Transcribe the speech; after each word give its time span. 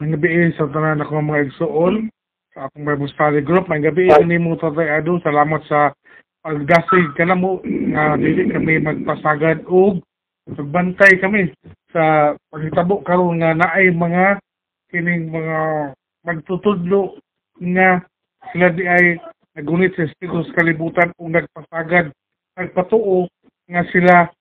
Ang 0.00 0.16
gabi 0.16 0.48
sa 0.56 0.64
tanan 0.72 1.04
ako 1.04 1.20
mga 1.20 1.52
igsuon 1.52 2.08
sa 2.56 2.72
akong 2.72 2.88
Bible 2.88 3.12
study 3.12 3.44
group. 3.44 3.68
Ang 3.68 3.84
gabi 3.84 4.08
ini 4.08 4.40
mo 4.40 4.56
tatay 4.56 4.96
Ado. 4.96 5.20
Salamat 5.20 5.60
sa 5.68 5.92
pagdasig 6.40 7.12
ka 7.20 7.28
na 7.28 7.36
mo 7.36 7.60
nga 7.92 8.16
dili 8.16 8.48
kami 8.48 8.80
magpasagad 8.80 9.68
og 9.68 10.00
pagbantay 10.56 11.20
kami 11.20 11.52
sa 11.92 12.32
paghitabo 12.48 13.04
karon 13.04 13.44
nga 13.44 13.52
naay 13.52 13.92
mga 13.92 14.40
kining 14.88 15.28
mga 15.28 15.92
magtutudlo 16.24 17.20
nga 17.60 18.00
sila 18.56 18.72
di 18.72 18.88
ay 18.88 19.20
nagunit 19.52 19.92
sa 20.00 20.08
Espiritu 20.08 20.48
sa 20.48 20.64
kalibutan 20.64 21.12
o 21.20 21.28
nagpasagad 21.28 22.08
nagpatuo 22.56 23.28
nga 23.68 23.84
sila 23.92 24.32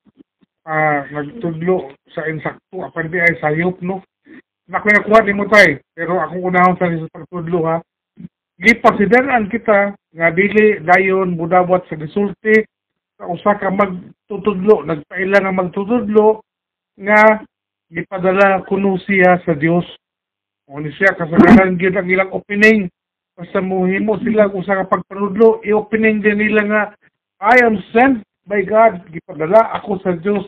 ah, 0.64 1.04
nagtudlo 1.12 1.92
sa 2.16 2.24
insakto 2.32 2.80
apan 2.80 3.12
di 3.12 3.20
ay 3.20 3.36
sayop 3.44 3.76
no 3.84 4.00
nakuha 4.70 5.26
ni 5.26 5.34
mo 5.34 5.50
tay. 5.50 5.82
Pero 5.98 6.22
akong 6.22 6.46
unahon 6.46 6.78
sa 6.78 6.88
sa 6.88 7.10
pagtudlo 7.10 7.66
ha. 7.66 7.82
Gipasidaran 8.60 9.50
kita 9.50 9.96
nga 9.96 10.28
dili 10.36 10.84
dayon 10.86 11.34
budawat 11.40 11.90
sa 11.90 11.96
gisulti 11.98 12.60
sa 13.18 13.28
usa 13.28 13.56
ka 13.56 13.72
magtutudlo 13.72 14.84
nagpaila 14.84 15.38
nga 15.42 15.54
magtutudlo 15.56 16.44
nga 17.00 17.44
gipadala 17.90 18.64
kuno 18.68 19.00
siya 19.02 19.40
sa 19.48 19.56
Dios 19.56 19.88
o 20.70 20.78
ni 20.78 20.92
siya 20.94 21.18
kasagaran 21.18 21.80
gyud 21.80 21.98
ang 21.98 22.12
ilang 22.12 22.32
opening. 22.36 22.92
Basta 23.34 23.64
mohimo 23.64 24.20
sila 24.20 24.52
usa 24.52 24.84
ka 24.84 24.92
pagpanudlo 24.92 25.64
i-opening 25.66 26.20
din 26.22 26.38
nila 26.38 26.62
nga 26.68 26.82
I 27.40 27.64
am 27.64 27.80
sent 27.96 28.28
by 28.44 28.68
God. 28.68 29.08
Gipadala 29.08 29.72
ako 29.80 30.04
sa 30.04 30.14
Dios 30.20 30.44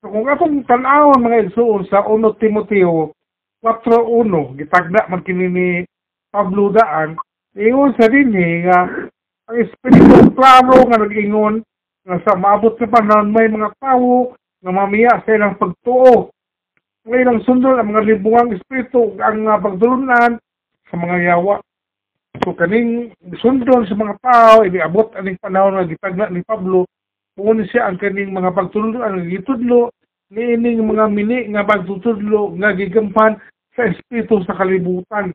so 0.00 0.08
kung 0.08 0.26
akong 0.26 0.64
tan-awon 0.64 1.20
mga 1.20 1.52
igsuon 1.52 1.84
sa 1.92 2.04
1 2.08 2.24
Timoteo 2.40 3.12
4.1, 3.64 4.60
gitagda 4.60 5.08
man 5.08 5.24
kini 5.24 5.48
ni 5.48 5.68
Pablo 6.28 6.68
Daan, 6.68 7.16
ingon 7.56 7.96
sa 7.96 8.12
dinhi 8.12 8.68
nga 8.68 9.08
ang 9.48 9.56
espiritu 9.56 10.28
klaro 10.36 10.84
nga 10.84 11.00
nag-ingon 11.00 11.64
nga 12.04 12.20
sa 12.28 12.36
maabot 12.36 12.76
sa 12.76 12.84
panahon 12.84 13.32
may 13.32 13.48
mga 13.48 13.72
tawo 13.80 14.36
nga 14.60 14.68
mamiya 14.68 15.24
sa 15.24 15.32
ilang 15.32 15.56
pagtuo. 15.56 16.28
Ngayon 17.08 17.30
ang 17.32 17.40
sundol 17.48 17.80
ang 17.80 17.88
mga 17.88 18.04
libungang 18.04 18.52
espiritu 18.52 19.16
ang 19.16 19.48
uh, 19.48 19.56
pagdulunan 19.56 20.36
sa 20.92 20.94
mga 21.00 21.16
yawa. 21.32 21.64
So 22.44 22.52
kaning 22.52 23.16
sundol 23.40 23.88
sa 23.88 23.96
mga 23.96 24.14
tao, 24.20 24.68
iniabot 24.68 25.16
aning 25.16 25.40
panahon 25.40 25.80
nga 25.80 25.88
gitagda 25.88 26.28
ni 26.28 26.44
Pablo, 26.44 26.84
Puno 27.34 27.66
siya 27.66 27.90
ang 27.90 27.98
kaning 27.98 28.30
mga 28.30 28.54
pagtudlo, 28.54 29.02
ang 29.02 29.26
gitudlo, 29.26 29.90
niining 30.30 30.86
mga 30.86 31.10
mini 31.10 31.50
nga 31.50 31.66
pagtutudlo 31.66 32.54
nga 32.62 32.70
gigampan 32.78 33.34
sa 33.74 33.90
espiritu 33.90 34.42
sa 34.46 34.54
kalibutan. 34.54 35.34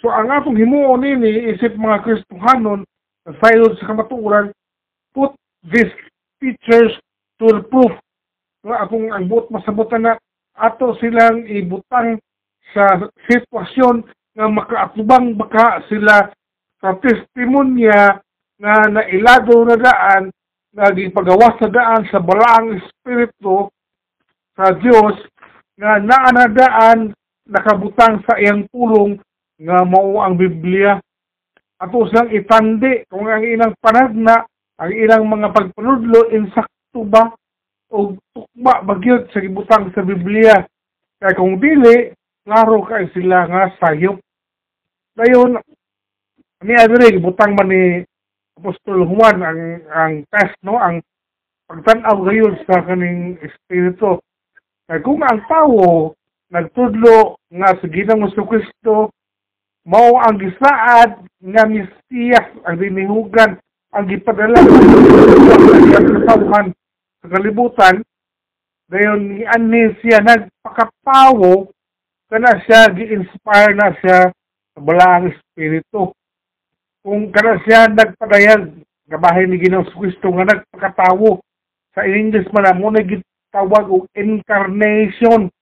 So 0.00 0.12
ang 0.12 0.28
atong 0.28 0.60
himuon 0.60 1.00
nini 1.00 1.56
isip 1.56 1.76
mga 1.80 2.04
Kristohanon 2.04 2.84
na 3.24 3.32
sayon 3.40 3.72
sa 3.80 3.88
kamaturan, 3.88 4.52
put 5.16 5.32
these 5.64 5.88
teachers 6.40 6.92
to 7.40 7.48
the 7.48 7.64
proof. 7.72 7.92
Nga 8.64 8.76
akong 8.84 9.08
ang 9.12 9.24
buot 9.28 9.48
masabutan 9.48 10.04
na 10.04 10.14
ato 10.54 10.94
silang 11.00 11.44
ibutang 11.48 12.20
sa 12.76 13.10
sitwasyon 13.28 14.04
nga 14.34 14.46
makaatubang 14.50 15.34
baka 15.38 15.82
sila 15.88 16.30
sa 16.82 16.94
testimonya 17.00 18.20
nga 18.60 18.74
nailado 18.90 19.64
na 19.66 19.76
daan 19.78 20.22
nga 20.74 20.90
gipagawas 20.90 21.54
sa 21.62 21.68
daan 21.70 22.02
sa 22.10 22.18
balaang 22.18 22.76
espiritu 22.82 23.70
sa 24.58 24.74
Dios 24.78 25.16
nga 25.78 26.02
naa 26.02 26.30
na 26.34 26.46
daan 26.50 27.14
nakabutang 27.48 28.24
sa 28.24 28.40
iyang 28.40 28.64
pulong 28.72 29.20
nga 29.60 29.84
mao 29.84 30.24
ang 30.24 30.34
Biblia. 30.36 30.98
Ato 31.78 32.08
siyang 32.08 32.32
itandi 32.32 33.04
kung 33.10 33.28
ang 33.28 33.44
ilang 33.44 33.74
panagna, 33.78 34.46
ang 34.80 34.92
ilang 34.92 35.28
mga 35.28 35.52
pagpanudlo, 35.52 36.32
insakto 36.32 37.04
ba 37.04 37.28
o 37.94 38.16
tukba 38.34 38.82
bagyod 38.82 39.30
sa 39.30 39.38
gibutang 39.38 39.92
sa 39.92 40.02
Biblia. 40.02 40.64
Kaya 41.20 41.38
kung 41.38 41.60
dili, 41.62 42.10
klaro 42.42 42.82
kay 42.88 43.06
sila 43.14 43.46
nga 43.46 43.70
sayop. 43.78 44.18
Dayon, 45.14 45.60
ni 46.64 46.74
Adre, 46.74 47.14
gibutang 47.14 47.54
man 47.54 47.70
ni 47.70 48.02
Apostol 48.54 49.06
Juan 49.06 49.42
ang 49.42 49.60
ang 49.90 50.14
test 50.30 50.54
no 50.62 50.78
ang 50.78 51.02
pagtanaw 51.66 52.22
gayon 52.22 52.54
sa 52.66 52.86
kaning 52.86 53.34
espiritu. 53.42 54.22
Kaya 54.86 55.02
kung 55.02 55.22
ang 55.26 55.42
tao 55.50 56.14
nagtudlo 56.54 57.42
nga 57.50 57.74
sa 57.74 57.86
Ginoong 57.90 58.30
Kristo 58.30 59.10
mao 59.82 60.22
ang 60.22 60.38
gisaad 60.38 61.26
nga 61.42 61.62
Mesiyas 61.66 62.48
ang 62.62 62.78
dinihugan 62.78 63.58
ang 63.90 64.06
gipadala 64.06 64.62
sa 66.22 66.34
sa 67.20 67.26
kalibutan 67.26 68.06
dayon 68.86 69.34
ni 69.34 69.42
ani 69.42 69.98
siya 69.98 70.22
nagpakapawo 70.22 71.74
kana 72.30 72.62
siya 72.64 72.86
gi-inspire 72.94 73.74
na 73.74 73.90
siya 73.98 74.30
sa 74.74 74.80
balaang 74.82 75.30
espiritu. 75.30 76.10
Kung 77.04 77.30
kana 77.30 77.60
siya 77.62 77.90
nagpadayag 77.90 78.80
gabahin 79.10 79.52
ni 79.52 79.60
Ginoong 79.60 79.90
Kristo 79.92 80.32
nga 80.32 80.48
nagpakatawo 80.48 81.42
sa 81.92 82.06
English 82.08 82.48
man 82.50 82.80
mo 82.80 82.88
na 82.90 83.04
gitawag 83.04 83.86
og 83.90 84.08
incarnation 84.16 85.52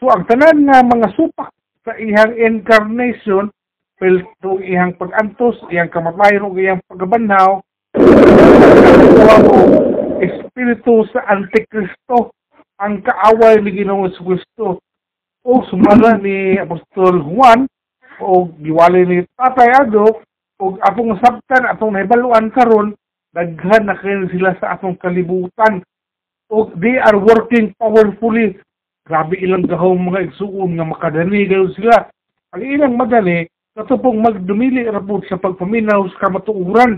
So 0.00 0.08
ang 0.08 0.24
tanan 0.24 0.64
nga 0.64 0.80
mga 0.80 1.12
supak 1.12 1.52
sa 1.84 1.92
ihang 2.00 2.32
incarnation 2.32 3.52
pilto 4.00 4.56
ihang 4.64 4.96
pagantos, 4.96 5.60
iyang 5.68 5.92
kamatayon 5.92 6.48
ug 6.48 6.56
iyang 6.56 6.80
pagbanhaw 6.88 7.60
espiritu 10.20 11.04
sa 11.12 11.24
Antikristo 11.28 12.32
ang 12.80 13.04
kaaway 13.04 13.60
ni 13.60 13.76
Ginoong 13.76 14.12
Kristo. 14.16 14.80
O 15.44 15.64
sumala 15.68 16.16
ni 16.20 16.56
Apostol 16.60 17.20
Juan 17.20 17.64
o 18.20 18.48
giwali 18.60 19.04
ni 19.04 19.18
Tatay 19.36 19.84
Ado 19.84 20.20
o 20.60 20.64
atong 20.80 21.16
sabtan 21.20 21.64
atong 21.64 21.96
nahibaluan 21.96 22.52
karon 22.52 22.92
daghan 23.32 23.88
na 23.88 23.96
kayo 23.96 24.28
sila 24.28 24.52
sa 24.60 24.76
atong 24.76 25.00
kalibutan. 25.00 25.80
O 26.52 26.68
they 26.76 27.00
are 27.00 27.16
working 27.16 27.72
powerfully 27.80 28.60
Grabe 29.10 29.42
ilang 29.42 29.66
gahong 29.66 30.06
mga 30.06 30.30
igsuon 30.30 30.78
nga 30.78 30.86
makadani 30.86 31.42
gayon 31.50 31.74
sila. 31.74 32.06
Ang 32.54 32.62
ilang 32.62 32.94
madali, 32.94 33.42
kato 33.74 33.98
pong 33.98 34.22
magdumili 34.22 34.86
rapod 34.86 35.26
sa 35.26 35.34
pagpaminaw 35.34 36.06
sa 36.14 36.30
kamatuuran. 36.30 36.94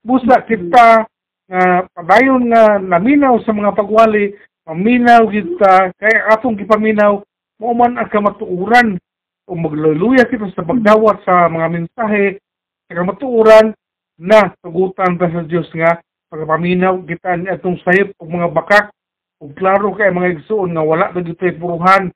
Busa 0.00 0.40
kita 0.48 1.04
nga 1.44 1.60
uh, 1.60 1.80
padayon 1.92 2.48
nga 2.48 2.80
naminaw 2.80 3.36
sa 3.44 3.52
mga 3.52 3.76
pagwali, 3.76 4.32
paminaw 4.64 5.28
kita, 5.28 5.92
kaya 6.00 6.32
atong 6.32 6.56
gipaminaw, 6.56 7.20
mo 7.60 7.68
man 7.76 8.00
ang 8.00 8.08
kamatuuran. 8.08 8.96
O 9.44 9.52
magluluya 9.52 10.24
kita 10.24 10.48
sa 10.56 10.64
pagdawat 10.64 11.20
sa 11.28 11.52
mga 11.52 11.68
mensahe, 11.68 12.40
sa 12.88 12.96
kamatuuran, 12.96 13.76
na 14.16 14.56
tugutan 14.64 15.20
ta 15.20 15.28
sa 15.28 15.44
Diyos 15.44 15.68
nga 15.76 16.00
pagpaminaw 16.32 17.04
kita 17.04 17.36
ni 17.36 17.52
atong 17.52 17.76
sayop 17.84 18.16
o 18.16 18.24
mga 18.24 18.48
bakak 18.56 18.95
ug 19.42 19.52
klaro 19.52 19.92
kay 19.92 20.08
mga 20.08 20.40
igsuon 20.40 20.72
nga 20.72 20.84
wala 20.84 21.12
na 21.12 21.20
dito'y 21.20 21.60
puruhan 21.60 22.08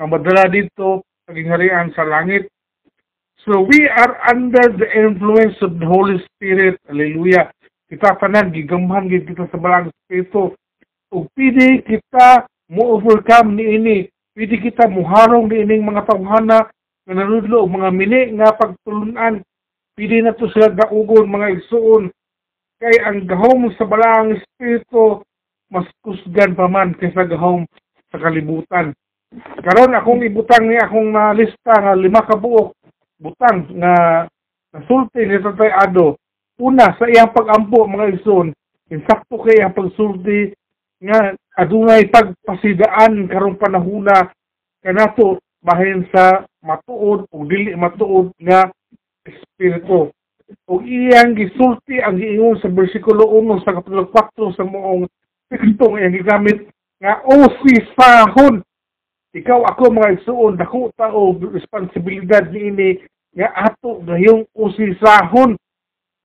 nga 0.00 0.06
madala 0.08 0.48
dito 0.48 1.04
naging 1.28 1.50
harian 1.52 1.88
sa 1.92 2.04
langit. 2.04 2.48
So 3.44 3.60
we 3.60 3.84
are 3.84 4.16
under 4.32 4.72
the 4.72 4.88
influence 4.88 5.60
of 5.60 5.76
the 5.76 5.84
Holy 5.84 6.16
Spirit. 6.24 6.80
Hallelujah. 6.88 7.52
Kita 7.92 8.16
tanan 8.16 8.56
gigamhan 8.56 9.12
gid 9.12 9.28
kita 9.28 9.44
sa 9.52 9.60
balang 9.60 9.92
espiritu. 9.92 10.56
Ug 11.12 11.28
pidi 11.36 11.84
kita 11.84 12.48
mo 12.72 12.96
overcome 12.96 13.60
ni 13.60 13.64
ini. 13.76 13.98
Pidi 14.32 14.56
kita 14.56 14.88
muharong 14.88 15.52
ni 15.52 15.60
ining 15.60 15.84
mga 15.84 16.08
tawhana 16.08 16.72
nga 17.04 17.12
nanudlo 17.12 17.68
mga 17.68 17.88
mini 17.92 18.22
nga 18.40 18.56
pagtulunan. 18.56 19.44
Pidi 19.92 20.24
na 20.24 20.32
to 20.32 20.48
sila 20.48 20.72
gaugon 20.72 21.28
mga 21.28 21.60
igsuon. 21.60 22.08
Kay 22.80 22.96
ang 23.04 23.28
gahom 23.28 23.68
sa 23.76 23.84
balang 23.84 24.40
espiritu 24.40 25.20
mas 25.70 25.88
kusgan 26.04 26.56
pa 26.56 26.68
man 26.68 26.96
kaysa 26.96 27.24
gahom 27.28 27.64
sa 28.12 28.18
kalibutan. 28.18 28.92
Karon 29.34 29.96
akong 29.96 30.22
ibutang 30.22 30.70
ni 30.70 30.78
akong 30.78 31.10
uh, 31.16 31.34
lista 31.34 31.74
nga 31.74 31.94
lima 31.98 32.22
ka 32.22 32.38
buok 32.38 32.74
butang 33.18 33.66
nga 33.80 34.26
nasulti 34.74 35.26
ni 35.26 35.38
Tatay 35.40 35.72
Ado. 35.72 36.18
Una 36.60 36.94
sa 36.94 37.10
iyang 37.10 37.34
pagampo 37.34 37.82
mga 37.88 38.14
ison, 38.14 38.54
insakto 38.90 39.42
kay 39.42 39.58
ang 39.58 39.74
pagsulti 39.74 40.54
nga 41.02 41.34
adunay 41.58 42.06
pagpasidaan 42.10 43.26
karong 43.26 43.58
panahuna 43.58 44.30
kanato 44.84 45.42
bahin 45.64 46.06
sa 46.14 46.46
matuod 46.62 47.26
o 47.32 47.36
dili 47.48 47.74
matuod 47.74 48.30
nga 48.38 48.70
espiritu. 49.26 50.14
O 50.68 50.78
iyang 50.84 51.34
gisulti 51.34 51.98
ang 51.98 52.20
giingon 52.20 52.60
sa 52.60 52.70
bersikulo 52.70 53.24
1 53.40 53.64
sa 53.64 53.74
kapitulo 53.74 54.06
4 54.12 54.56
sa 54.60 54.62
moong 54.62 55.08
tekstong 55.52 56.00
iyang 56.00 56.14
gigamit 56.16 56.58
nga 57.00 57.20
o 57.28 57.48
si 57.60 57.74
sahon. 57.92 58.64
Ikaw 59.34 59.60
ako 59.66 59.82
mga 59.90 60.12
igsuon 60.20 60.54
dako 60.54 60.94
tao 60.94 61.34
responsibilidad 61.50 62.46
niini 62.48 63.02
nga 63.34 63.50
ato 63.66 63.98
gayong 64.06 64.46
usisahon 64.54 65.58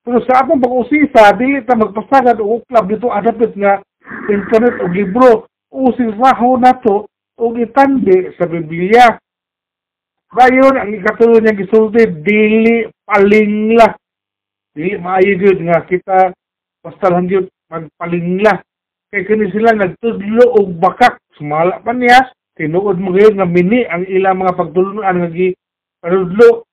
pero 0.05 0.23
sa 0.23 0.41
atong 0.41 0.61
pag-usisa 0.61 1.33
dili 1.35 1.65
ta 1.65 1.75
magpasagad 1.75 2.39
og 2.39 2.63
club 2.69 2.85
dito 2.87 3.11
adapit 3.11 3.51
nga 3.57 3.81
internet 4.31 4.81
o 4.81 4.85
libro. 4.87 5.29
Usisahon 5.69 6.65
nato 6.65 7.09
og 7.37 7.53
itandi 7.61 8.33
sa 8.37 8.49
Biblia. 8.49 9.19
Dayon 10.29 10.77
ang 10.77 10.93
ikatulo 10.93 11.41
niya 11.41 11.57
gisulti 11.57 12.05
dili 12.21 12.85
palingla. 13.05 13.97
Dili 14.73 14.97
maayo 15.01 15.33
nga 15.65 15.81
kita 15.85 16.33
basta 16.79 17.05
lang 17.09 17.25
gyud 17.27 17.49
magpalingla 17.69 18.68
kay 19.09 19.25
kini 19.25 19.49
sila 19.49 19.73
nagtudlo 19.73 20.53
og 20.57 20.77
bakak. 20.77 21.17
Sumala 21.37 21.81
pa 21.81 21.93
niya. 21.93 22.29
Tinuod 22.53 22.99
mo 22.99 23.15
ngayon 23.15 23.39
nga 23.39 23.47
mini 23.47 23.87
ang 23.87 24.05
ilang 24.05 24.43
mga 24.43 24.57
pagtulunan 24.59 25.15
nga 25.15 25.29
gi 25.31 25.55
panudlo 26.03 26.67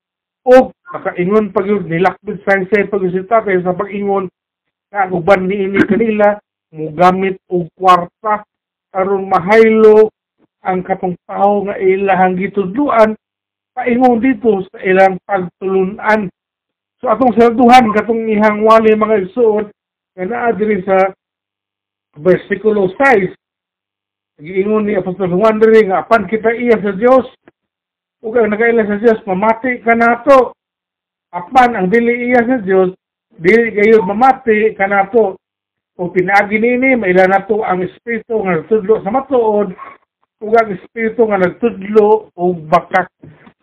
og 0.47 0.75
makaingon 0.93 1.55
pag 1.55 1.67
yun 1.67 1.87
nilakbid 1.87 2.43
sa 2.43 2.59
sa 2.69 2.91
pag-isita 2.91 3.47
kay 3.47 3.63
sa 3.63 3.73
pag-ingon. 3.73 4.29
Nga 4.91 5.15
uban 5.15 5.47
ni 5.47 5.65
ini 5.65 5.81
kanila 5.87 6.37
mugamit 6.75 7.39
og 7.49 7.71
kwarta. 7.79 8.45
Aron 8.97 9.31
mahaylo 9.31 10.11
ang 10.67 10.83
katong 10.83 11.15
tao 11.29 11.63
nga 11.69 11.79
ilahang 11.79 12.35
gitudluan 12.37 13.15
paingon 13.77 14.19
dito 14.19 14.65
sa 14.73 14.79
ilang 14.83 15.21
pagtulunan. 15.25 16.29
So 16.99 17.13
atong 17.13 17.37
salduhan 17.37 17.93
katong 17.93 18.27
ihang 18.27 18.65
wali 18.65 18.93
mga 18.97 19.29
igsuon 19.29 19.69
nga 20.17 20.25
naa 20.25 20.51
diri 20.57 20.83
sa 20.83 21.13
versikulo 22.17 22.89
6 22.97 23.37
Giingon 24.37 24.85
ni 24.85 24.93
Apostol 24.93 25.33
Juan 25.33 25.57
diri 25.57 25.89
nga 25.89 26.05
apan 26.05 26.29
kita 26.29 26.53
iya 26.53 26.77
sa 26.77 26.93
Dios 26.93 27.25
ug 28.21 28.37
ang 28.37 28.53
nagaila 28.53 28.85
sa 28.85 29.01
Dios 29.01 29.17
mamati 29.25 29.81
ka 29.81 29.97
nato. 29.97 30.53
Apan 31.33 31.73
ang 31.73 31.89
dili 31.89 32.29
iya 32.29 32.45
sa 32.45 32.61
Dios 32.61 32.93
dili 33.33 33.73
gayud 33.73 34.05
mamati 34.05 34.77
ka 34.77 34.85
nato. 34.85 35.41
O 35.97 36.13
pinaagi 36.13 36.61
nini 36.61 37.01
maila 37.01 37.25
nato 37.25 37.65
ang 37.65 37.81
espiritu 37.81 38.45
nga 38.45 38.61
nagtudlo 38.61 39.01
sa 39.01 39.09
matuod 39.09 39.73
ug 40.45 40.53
ang 40.53 40.69
espiritu 40.69 41.25
nga 41.33 41.41
nagtudlo 41.41 42.29
og 42.37 42.61
bakak. 42.69 43.09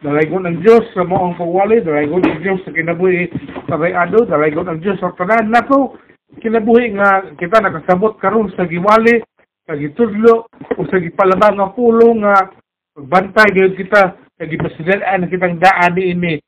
Dalaygon 0.01 0.49
ang 0.49 0.57
Dios 0.65 0.89
sa 0.97 1.05
moong 1.05 1.37
pagwali, 1.37 1.85
dalaygon 1.85 2.25
ang 2.25 2.41
Dios 2.41 2.65
sa 2.65 2.73
kinabuhi 2.73 3.29
sa 3.69 3.77
bayado, 3.77 4.25
dalaygon 4.25 4.73
ang 4.73 4.81
Dios 4.81 4.97
sa 4.97 5.13
tanan 5.13 5.53
nato 5.53 6.01
kinabuhi 6.41 6.95
nga 6.97 7.33
kita 7.37 7.61
nakasabot 7.61 8.17
karon 8.17 8.49
sa 8.53 8.65
giwali 8.65 9.21
sa 9.63 9.77
gitudlo 9.77 10.47
o 10.49 10.81
sa 10.89 10.97
gipalabang 10.99 11.59
nga 11.59 11.73
pulo 11.73 12.13
nga 12.23 12.49
bantay 12.97 13.49
gyud 13.53 13.77
kita 13.77 14.17
sa 14.17 14.43
gipasidalaan 14.43 15.25
na 15.25 15.31
kitang 15.31 15.57
daan 15.61 15.97
ini. 15.97 16.41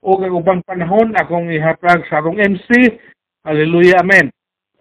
O 0.00 0.16
kay 0.16 0.32
ubang 0.32 0.64
panahon 0.64 1.12
akong 1.12 1.52
ihatag 1.52 2.08
sa 2.08 2.24
akong 2.24 2.40
MC 2.40 2.68
Hallelujah 3.44 4.00
Amen 4.00 4.32